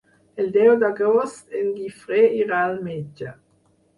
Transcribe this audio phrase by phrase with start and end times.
[0.43, 3.37] El deu d'agost en Guifré irà al metge.